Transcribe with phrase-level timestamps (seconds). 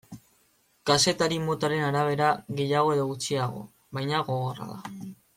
[0.89, 3.61] Kazetari motaren arabera gehiago edo gutxiago,
[3.99, 4.81] baina, gogorra da.